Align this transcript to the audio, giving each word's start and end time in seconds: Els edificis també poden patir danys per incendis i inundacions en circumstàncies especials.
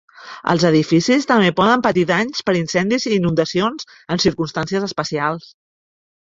Els 0.51 0.63
edificis 0.67 1.27
també 1.31 1.51
poden 1.59 1.83
patir 1.87 2.05
danys 2.11 2.41
per 2.47 2.55
incendis 2.61 3.05
i 3.11 3.13
inundacions 3.19 3.87
en 4.17 4.23
circumstàncies 4.25 4.89
especials. 4.91 5.55